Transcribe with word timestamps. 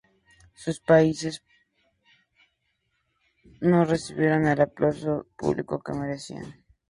Sus 0.55 0.79
poesías 0.79 1.43
no 3.59 3.85
recibieron 3.85 4.47
el 4.47 4.59
aplauso 4.59 5.27
público 5.37 5.79
que 5.79 5.93
merecían. 5.93 6.55